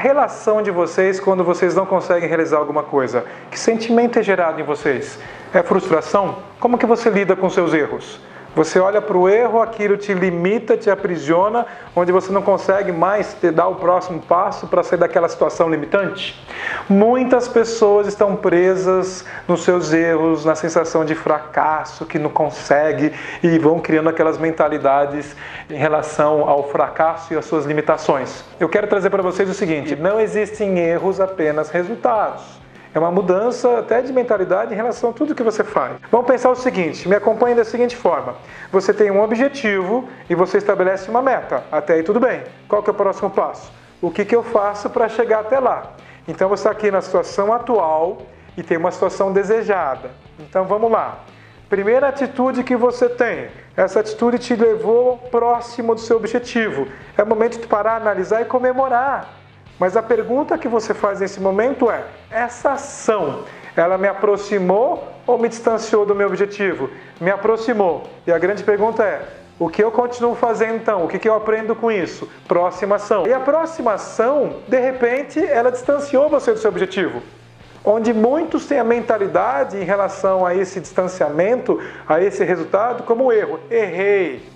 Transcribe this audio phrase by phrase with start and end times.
[0.00, 3.26] relação de vocês quando vocês não conseguem realizar alguma coisa?
[3.50, 5.18] Que sentimento é gerado em vocês?
[5.52, 6.38] É frustração?
[6.58, 8.18] Como que você lida com seus erros?
[8.54, 13.32] Você olha para o erro, aquilo te limita, te aprisiona, onde você não consegue mais
[13.34, 16.44] te dar o próximo passo para sair daquela situação limitante.
[16.88, 23.56] Muitas pessoas estão presas nos seus erros, na sensação de fracasso, que não consegue e
[23.56, 25.36] vão criando aquelas mentalidades
[25.70, 28.44] em relação ao fracasso e às suas limitações.
[28.58, 32.60] Eu quero trazer para vocês o seguinte: não existem erros, apenas resultados.
[32.92, 35.96] É uma mudança até de mentalidade em relação a tudo que você faz.
[36.10, 38.34] Vamos pensar o seguinte: me acompanhe da seguinte forma.
[38.72, 41.62] Você tem um objetivo e você estabelece uma meta.
[41.70, 42.42] Até aí tudo bem.
[42.68, 43.70] Qual que é o próximo passo?
[44.02, 45.92] O que, que eu faço para chegar até lá?
[46.26, 48.22] Então você está aqui na situação atual
[48.56, 50.10] e tem uma situação desejada.
[50.38, 51.20] Então vamos lá.
[51.68, 56.88] Primeira atitude que você tem, essa atitude te levou próximo do seu objetivo.
[57.16, 59.39] É o momento de parar, analisar e comemorar.
[59.80, 63.44] Mas a pergunta que você faz nesse momento é: essa ação,
[63.74, 66.90] ela me aproximou ou me distanciou do meu objetivo?
[67.18, 68.04] Me aproximou.
[68.26, 69.26] E a grande pergunta é:
[69.58, 71.06] o que eu continuo fazendo então?
[71.06, 72.28] O que, eu aprendo com isso?
[72.46, 73.26] Próxima ação.
[73.26, 77.22] E a próxima ação, de repente, ela distanciou você do seu objetivo.
[77.82, 83.58] Onde muitos têm a mentalidade em relação a esse distanciamento, a esse resultado, como erro.
[83.70, 84.46] Errei.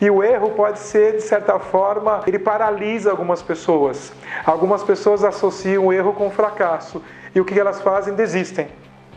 [0.00, 4.12] E o erro pode ser, de certa forma, ele paralisa algumas pessoas.
[4.44, 7.02] Algumas pessoas associam o erro com o fracasso.
[7.34, 8.14] E o que elas fazem?
[8.14, 8.68] Desistem.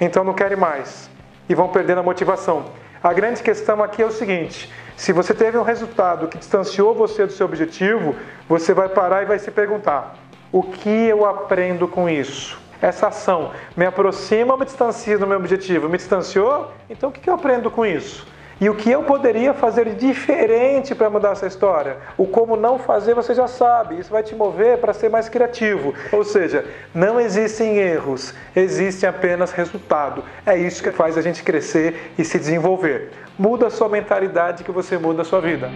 [0.00, 1.10] Então não querem mais.
[1.48, 2.66] E vão perdendo a motivação.
[3.02, 7.26] A grande questão aqui é o seguinte: se você teve um resultado que distanciou você
[7.26, 8.14] do seu objetivo,
[8.48, 10.14] você vai parar e vai se perguntar:
[10.52, 12.60] o que eu aprendo com isso?
[12.80, 15.88] Essa ação me aproxima ou me distancia do meu objetivo?
[15.88, 16.72] Me distanciou?
[16.88, 18.26] Então o que eu aprendo com isso?
[18.60, 21.96] E o que eu poderia fazer diferente para mudar essa história?
[22.18, 23.98] O como não fazer você já sabe.
[23.98, 25.94] Isso vai te mover para ser mais criativo.
[26.12, 30.22] Ou seja, não existem erros, existe apenas resultado.
[30.44, 33.10] É isso que faz a gente crescer e se desenvolver.
[33.38, 35.70] Muda a sua mentalidade que você muda a sua vida.